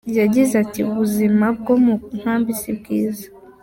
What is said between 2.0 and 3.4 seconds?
nkambi si bwiza.